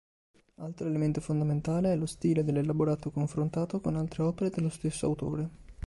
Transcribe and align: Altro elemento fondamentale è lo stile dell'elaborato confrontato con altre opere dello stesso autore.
Altro 0.55 0.87
elemento 0.87 1.21
fondamentale 1.21 1.93
è 1.93 1.95
lo 1.95 2.07
stile 2.07 2.43
dell'elaborato 2.43 3.11
confrontato 3.11 3.79
con 3.79 3.95
altre 3.95 4.23
opere 4.23 4.49
dello 4.49 4.69
stesso 4.69 5.05
autore. 5.05 5.49